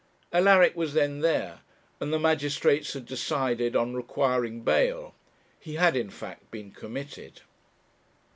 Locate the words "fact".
6.09-6.49